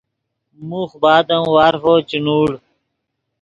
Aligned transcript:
موخ 0.69 0.91
بعد 1.03 1.25
ام 1.35 1.45
وارفو 1.55 1.93
چے 2.09 2.17
نوڑ 2.25 2.49